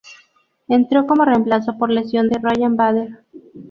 [0.67, 3.19] Entró como reemplazo por lesión de Ryan Bader.